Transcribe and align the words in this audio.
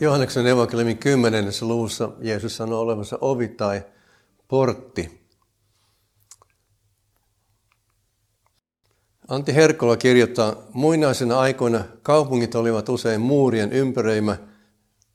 Johanneksen 0.00 0.46
evankeliumin 0.46 0.98
kymmenennessä 0.98 1.66
luvussa 1.66 2.10
Jeesus 2.20 2.56
sanoo 2.56 2.80
olevansa 2.80 3.18
ovi 3.20 3.48
tai 3.48 3.82
portti. 4.48 5.20
Antti 9.28 9.54
Herkkola 9.54 9.96
kirjoittaa, 9.96 10.56
muinaisina 10.72 11.40
aikoina 11.40 11.84
kaupungit 12.02 12.54
olivat 12.54 12.88
usein 12.88 13.20
muurien 13.20 13.72
ympäröimä, 13.72 14.36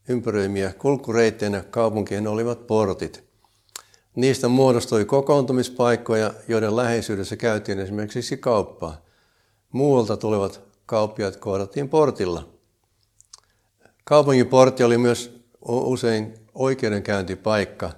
ympäröimiä 0.08 0.74
kulkureitteinä 0.74 1.62
kaupunkien 1.62 2.28
olivat 2.28 2.68
portit. 2.68 3.24
Niistä 4.16 4.48
muodostui 4.48 5.06
kokoontumispaikkoja, 5.06 6.34
joiden 6.48 6.76
läheisyydessä 6.76 7.36
käytiin 7.36 7.80
esimerkiksi 7.80 8.38
kauppaa. 8.38 9.02
Muualta 9.72 10.18
tulevat 10.18 10.62
kauppiaat 10.86 11.36
kohdattiin 11.36 11.90
portilla. 11.90 12.55
Kaupungin 14.06 14.48
portti 14.48 14.84
oli 14.84 14.98
myös 14.98 15.44
usein 15.62 16.34
oikeudenkäyntipaikka. 16.54 17.92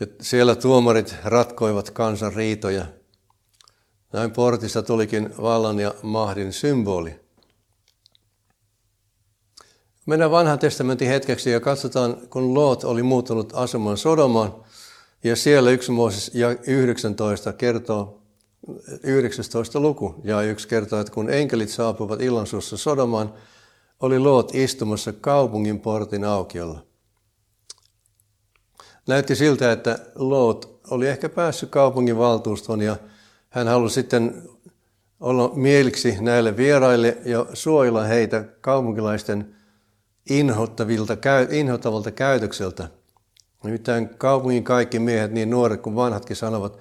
Ja 0.00 0.06
siellä 0.20 0.54
tuomarit 0.54 1.16
ratkoivat 1.24 1.90
kansan 1.90 2.32
riitoja. 2.32 2.86
Näin 4.12 4.30
portista 4.30 4.82
tulikin 4.82 5.34
vallan 5.42 5.78
ja 5.78 5.94
mahdin 6.02 6.52
symboli. 6.52 7.20
Mennään 10.06 10.30
vanhan 10.30 10.58
testamentin 10.58 11.08
hetkeksi 11.08 11.50
ja 11.50 11.60
katsotaan, 11.60 12.16
kun 12.30 12.54
Loot 12.54 12.84
oli 12.84 13.02
muuttunut 13.02 13.52
asumaan 13.54 13.96
Sodomaan. 13.96 14.54
Ja 15.24 15.36
siellä 15.36 15.70
yksi 15.70 15.92
Mooses 15.92 16.30
ja 16.34 16.50
19 16.66 17.52
kertoo, 17.52 18.22
19 19.02 19.80
luku 19.80 20.14
ja 20.24 20.42
yksi 20.42 20.68
kertoo, 20.68 21.00
että 21.00 21.12
kun 21.12 21.30
enkelit 21.30 21.68
saapuvat 21.68 22.20
illansuussa 22.20 22.76
Sodomaan, 22.76 23.34
oli 24.00 24.18
Loot 24.18 24.54
istumassa 24.54 25.12
kaupungin 25.12 25.80
portin 25.80 26.24
aukiolla. 26.24 26.86
Näytti 29.06 29.36
siltä, 29.36 29.72
että 29.72 29.98
Loot 30.14 30.80
oli 30.90 31.08
ehkä 31.08 31.28
päässyt 31.28 31.70
kaupungin 31.70 32.18
valtuuston 32.18 32.82
ja 32.82 32.96
hän 33.50 33.68
halusi 33.68 33.94
sitten 33.94 34.42
olla 35.20 35.50
mieliksi 35.54 36.16
näille 36.20 36.56
vieraille 36.56 37.18
ja 37.24 37.46
suojella 37.54 38.04
heitä 38.04 38.44
kaupunkilaisten 38.60 39.56
inhottavilta, 40.30 41.16
inhottavalta 41.50 42.10
käytökseltä. 42.10 42.88
Nimittäin 43.64 44.08
kaupungin 44.08 44.64
kaikki 44.64 44.98
miehet, 44.98 45.32
niin 45.32 45.50
nuoret 45.50 45.80
kuin 45.80 45.96
vanhatkin, 45.96 46.36
sanovat, 46.36 46.78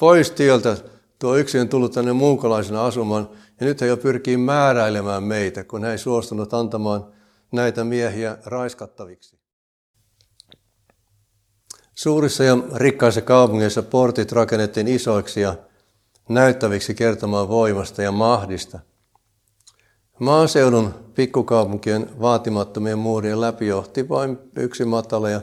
pois 0.00 0.30
tieltä, 0.30 0.76
tuo 1.18 1.36
yksi 1.36 1.58
on 1.58 1.68
tullut 1.68 1.92
tänne 1.92 2.12
muukalaisena 2.12 2.86
asumaan, 2.86 3.28
ja 3.60 3.66
nyt 3.66 3.80
he 3.80 3.86
jo 3.86 3.96
pyrkii 3.96 4.36
määräilemään 4.36 5.22
meitä, 5.22 5.64
kun 5.64 5.84
he 5.84 5.90
ei 5.90 5.98
suostunut 5.98 6.54
antamaan 6.54 7.06
näitä 7.52 7.84
miehiä 7.84 8.38
raiskattaviksi. 8.44 9.38
Suurissa 11.94 12.44
ja 12.44 12.58
rikkaissa 12.74 13.20
kaupungeissa 13.20 13.82
portit 13.82 14.32
rakennettiin 14.32 14.88
isoiksi 14.88 15.40
ja 15.40 15.54
näyttäviksi 16.28 16.94
kertomaan 16.94 17.48
voimasta 17.48 18.02
ja 18.02 18.12
mahdista. 18.12 18.78
Maaseudun 20.18 20.94
pikkukaupunkien 21.14 22.20
vaatimattomien 22.20 22.98
muurien 22.98 23.40
läpi 23.40 23.66
johti 23.66 24.08
vain 24.08 24.38
yksi 24.56 24.84
matala 24.84 25.30
ja 25.30 25.40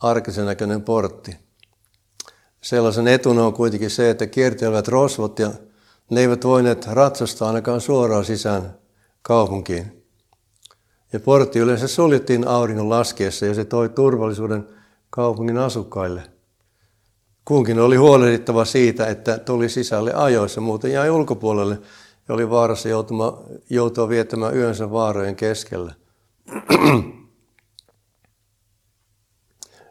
arkisen 0.00 0.46
näköinen 0.46 0.82
portti. 0.82 1.43
Sellaisen 2.64 3.08
etuna 3.08 3.46
on 3.46 3.52
kuitenkin 3.52 3.90
se, 3.90 4.10
että 4.10 4.26
kiertelevät 4.26 4.88
rosvot 4.88 5.38
ja 5.38 5.50
ne 6.10 6.20
eivät 6.20 6.44
voineet 6.44 6.86
ratsastaa 6.86 7.48
ainakaan 7.48 7.80
suoraan 7.80 8.24
sisään 8.24 8.74
kaupunkiin. 9.22 10.04
Ja 11.12 11.20
portti 11.20 11.58
yleensä 11.58 11.88
suljettiin 11.88 12.48
auringon 12.48 12.90
laskeessa 12.90 13.46
ja 13.46 13.54
se 13.54 13.64
toi 13.64 13.88
turvallisuuden 13.88 14.68
kaupungin 15.10 15.58
asukkaille. 15.58 16.22
Kunkin 17.44 17.78
oli 17.78 17.96
huolehdittava 17.96 18.64
siitä, 18.64 19.06
että 19.06 19.38
tuli 19.38 19.68
sisälle 19.68 20.12
ajoissa, 20.14 20.60
muuten 20.60 20.92
jäi 20.92 21.10
ulkopuolelle 21.10 21.78
ja 22.28 22.34
oli 22.34 22.50
vaarassa 22.50 22.88
joutua 23.70 24.08
viettämään 24.08 24.56
yönsä 24.56 24.90
vaarojen 24.90 25.36
keskellä. 25.36 25.94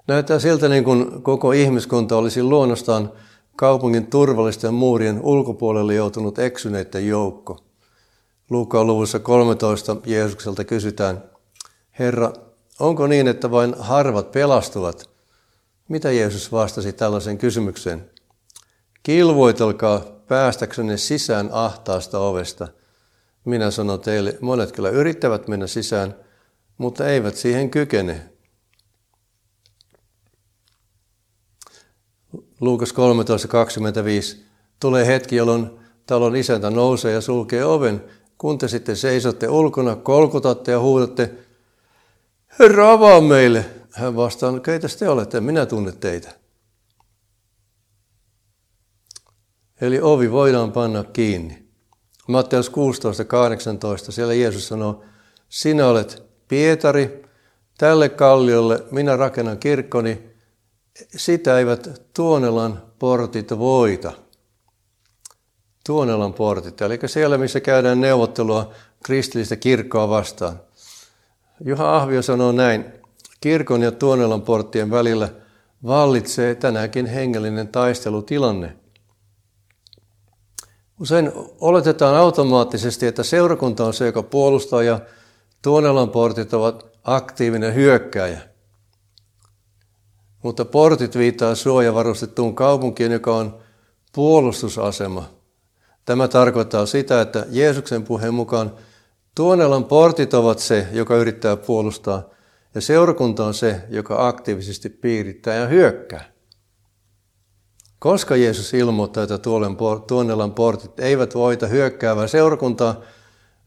Näyttää 0.07 0.39
siltä 0.39 0.69
niin 0.69 0.83
kuin 0.83 1.23
koko 1.23 1.51
ihmiskunta 1.51 2.17
olisi 2.17 2.43
luonnostaan 2.43 3.11
kaupungin 3.55 4.07
turvallisten 4.07 4.73
muurien 4.73 5.21
ulkopuolelle 5.21 5.95
joutunut 5.95 6.39
eksyneiden 6.39 7.07
joukko. 7.07 7.59
Luukaan 8.49 8.87
luvussa 8.87 9.19
13 9.19 9.97
Jeesukselta 10.05 10.63
kysytään, 10.63 11.23
Herra, 11.99 12.33
onko 12.79 13.07
niin, 13.07 13.27
että 13.27 13.51
vain 13.51 13.75
harvat 13.79 14.31
pelastuvat? 14.31 15.09
Mitä 15.89 16.11
Jeesus 16.11 16.51
vastasi 16.51 16.93
tällaisen 16.93 17.37
kysymykseen? 17.37 18.09
Kilvoitelkaa 19.03 20.01
päästäksenne 20.27 20.97
sisään 20.97 21.49
ahtaasta 21.51 22.19
ovesta. 22.19 22.67
Minä 23.45 23.71
sanon 23.71 23.99
teille, 23.99 24.37
monet 24.41 24.71
kyllä 24.71 24.89
yrittävät 24.89 25.47
mennä 25.47 25.67
sisään, 25.67 26.15
mutta 26.77 27.07
eivät 27.07 27.35
siihen 27.35 27.69
kykene. 27.69 28.32
Luukas 32.63 32.93
13.25. 34.35 34.39
Tulee 34.79 35.07
hetki, 35.07 35.35
jolloin 35.35 35.69
talon 36.05 36.35
isäntä 36.35 36.69
nousee 36.69 37.13
ja 37.13 37.21
sulkee 37.21 37.65
oven. 37.65 38.03
Kun 38.37 38.57
te 38.57 38.67
sitten 38.67 38.95
seisotte 38.95 39.49
ulkona, 39.49 39.95
kolkutatte 39.95 40.71
ja 40.71 40.79
huudatte, 40.79 41.31
Herra 42.59 42.91
avaa 42.91 43.21
meille. 43.21 43.65
Hän 43.91 44.15
vastaa, 44.15 44.59
keitä 44.59 44.87
te 44.99 45.09
olette, 45.09 45.41
minä 45.41 45.65
tunne 45.65 45.91
teitä. 45.91 46.31
Eli 49.81 50.01
ovi 50.01 50.31
voidaan 50.31 50.71
panna 50.71 51.03
kiinni. 51.03 51.67
Matteus 52.27 52.71
16.18, 52.71 54.11
siellä 54.11 54.33
Jeesus 54.33 54.67
sanoo, 54.67 55.03
sinä 55.49 55.87
olet 55.87 56.23
Pietari, 56.47 57.23
tälle 57.77 58.09
kalliolle 58.09 58.83
minä 58.91 59.15
rakennan 59.15 59.57
kirkkoni, 59.57 60.32
sitä 61.15 61.59
eivät 61.59 62.01
Tuonelan 62.13 62.81
portit 62.99 63.51
voita. 63.51 64.11
Tuonelan 65.85 66.33
portit, 66.33 66.81
eli 66.81 66.99
siellä 67.05 67.37
missä 67.37 67.59
käydään 67.59 68.01
neuvottelua 68.01 68.71
kristillistä 69.03 69.55
kirkkoa 69.55 70.09
vastaan. 70.09 70.59
Juha 71.65 71.95
Ahvio 71.95 72.21
sanoo 72.21 72.51
näin, 72.51 72.85
kirkon 73.41 73.81
ja 73.81 73.91
Tuonelan 73.91 74.41
porttien 74.41 74.91
välillä 74.91 75.29
vallitsee 75.85 76.55
tänäänkin 76.55 77.05
hengellinen 77.05 77.67
taistelutilanne. 77.67 78.77
Usein 80.99 81.31
oletetaan 81.61 82.15
automaattisesti, 82.15 83.07
että 83.07 83.23
seurakunta 83.23 83.85
on 83.85 83.93
se, 83.93 84.05
joka 84.05 84.23
puolustaa 84.23 84.83
ja 84.83 84.99
Tuonelan 85.61 86.09
portit 86.09 86.53
ovat 86.53 86.85
aktiivinen 87.03 87.75
hyökkääjä– 87.75 88.41
mutta 90.43 90.65
portit 90.65 91.17
viittaa 91.17 91.55
suojavarustettuun 91.55 92.55
kaupunkiin, 92.55 93.11
joka 93.11 93.35
on 93.35 93.57
puolustusasema. 94.15 95.29
Tämä 96.05 96.27
tarkoittaa 96.27 96.85
sitä, 96.85 97.21
että 97.21 97.45
Jeesuksen 97.49 98.03
puheen 98.03 98.33
mukaan 98.33 98.71
Tuonelan 99.35 99.85
portit 99.85 100.33
ovat 100.33 100.59
se, 100.59 100.87
joka 100.91 101.15
yrittää 101.15 101.57
puolustaa, 101.57 102.23
ja 102.75 102.81
seurakunta 102.81 103.45
on 103.45 103.53
se, 103.53 103.81
joka 103.89 104.27
aktiivisesti 104.27 104.89
piirittää 104.89 105.55
ja 105.55 105.67
hyökkää. 105.67 106.33
Koska 107.99 108.35
Jeesus 108.35 108.73
ilmoittaa, 108.73 109.23
että 109.23 109.37
Tuonelan 110.07 110.53
portit 110.53 110.99
eivät 110.99 111.35
voita 111.35 111.67
hyökkäävää 111.67 112.27
seurakuntaa, 112.27 113.01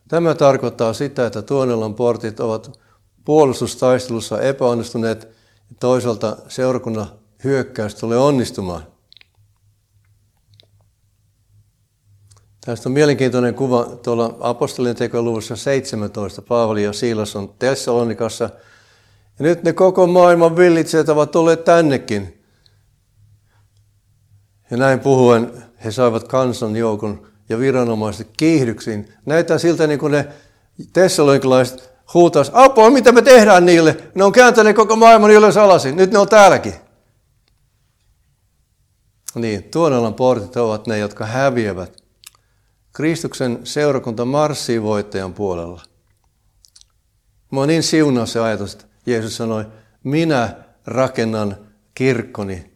tämä 0.08 0.34
tarkoittaa 0.34 0.93
sitä, 0.93 1.26
että 1.26 1.43
Tuonelan 1.43 1.94
portit 1.94 2.40
ovat 2.40 2.81
puolustustaistelussa 3.25 4.40
epäonnistuneet 4.40 5.36
toisaalta 5.81 6.37
seurakunnan 6.49 7.07
hyökkäys 7.45 7.95
tulee 7.95 8.19
onnistumaan. 8.19 8.87
Tästä 12.67 12.89
on 12.89 12.93
mielenkiintoinen 12.93 13.55
kuva 13.55 13.85
tuolla 13.85 14.37
apostolien 14.41 14.97
tekoluvussa 14.97 15.57
17. 15.57 16.43
Paavali 16.43 16.85
ja 16.85 16.93
Siilas 16.93 17.37
on 17.37 17.55
Tessalonikassa. 17.59 18.45
Ja 19.39 19.43
nyt 19.43 19.63
ne 19.63 19.73
koko 19.73 20.07
maailman 20.07 20.57
villitseet 20.57 21.09
ovat 21.09 21.31
tulleet 21.31 21.65
tännekin. 21.65 22.45
Ja 24.71 24.77
näin 24.77 25.01
puhuen 25.01 25.53
he 25.85 25.91
saivat 25.91 26.29
kansan 26.29 26.77
joukon 26.77 27.27
ja 27.49 27.59
viranomaiset 27.59 28.29
kiihdyksiin. 28.37 29.13
Näyttää 29.27 29.59
siltä 29.59 29.87
niin 29.87 29.99
kuin 29.99 30.13
ne 30.13 30.29
tessalonikalaiset 30.93 31.95
huutaisi, 32.14 32.50
apua, 32.55 32.91
mitä 32.91 33.12
me 33.12 33.23
tehdään 33.23 33.67
niille? 33.67 33.97
Ne 34.14 34.25
on 34.25 34.32
kääntäneet 34.32 34.76
koko 34.76 34.97
maailman 34.97 35.31
ylös 35.31 35.56
alasin, 35.56 35.97
nyt 35.97 36.11
ne 36.11 36.19
on 36.19 36.29
täälläkin. 36.29 36.75
Niin, 39.35 39.64
tuonelan 39.64 40.14
portit 40.14 40.56
ovat 40.56 40.87
ne, 40.87 40.99
jotka 40.99 41.26
häviävät. 41.26 42.03
Kristuksen 42.93 43.58
seurakunta 43.64 44.25
marssii 44.25 44.82
voittajan 44.82 45.35
puolella. 45.35 45.82
On 47.53 47.69
niin 47.69 47.82
siunaa 47.82 48.26
se 48.26 48.41
ajatus, 48.41 48.73
että 48.73 48.85
Jeesus 49.06 49.37
sanoi, 49.37 49.67
minä 50.05 50.55
rakennan 50.87 51.56
kirkkoni. 51.94 52.73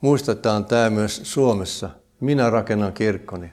Muistetaan 0.00 0.64
tämä 0.64 0.90
myös 0.90 1.20
Suomessa. 1.24 1.90
Minä 2.20 2.50
rakennan 2.50 2.92
kirkkoni. 2.92 3.52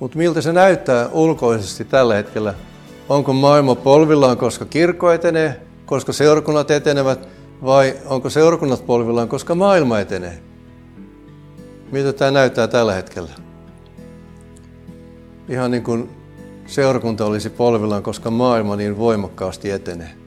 Mutta 0.00 0.18
miltä 0.18 0.40
se 0.40 0.52
näyttää 0.52 1.08
ulkoisesti 1.08 1.84
tällä 1.84 2.14
hetkellä? 2.14 2.54
Onko 3.12 3.32
maailma 3.32 3.74
polvillaan, 3.74 4.36
koska 4.36 4.64
kirkko 4.64 5.12
etenee, 5.12 5.60
koska 5.86 6.12
seurakunnat 6.12 6.70
etenevät, 6.70 7.28
vai 7.64 7.94
onko 8.06 8.30
seurakunnat 8.30 8.86
polvillaan, 8.86 9.28
koska 9.28 9.54
maailma 9.54 10.00
etenee? 10.00 10.42
Miltä 11.90 12.12
tämä 12.12 12.30
näyttää 12.30 12.68
tällä 12.68 12.94
hetkellä? 12.94 13.30
Ihan 15.48 15.70
niin 15.70 15.82
kuin 15.82 16.10
seurakunta 16.66 17.24
olisi 17.26 17.50
polvillaan, 17.50 18.02
koska 18.02 18.30
maailma 18.30 18.76
niin 18.76 18.98
voimakkaasti 18.98 19.70
etenee. 19.70 20.21